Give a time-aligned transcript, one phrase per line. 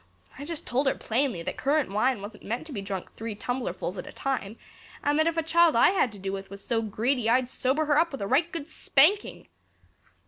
[0.39, 3.99] I just told her plainly that currant wine wasn't meant to be drunk three tumblerfuls
[3.99, 4.57] at a time
[5.03, 7.85] and that if a child I had to do with was so greedy I'd sober
[7.85, 9.47] her up with a right good spanking."